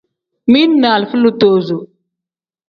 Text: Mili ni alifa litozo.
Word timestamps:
Mili 0.53 0.79
ni 0.79 0.87
alifa 0.91 1.17
litozo. 1.19 1.77